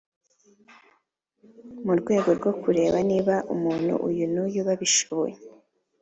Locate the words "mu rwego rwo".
1.85-2.51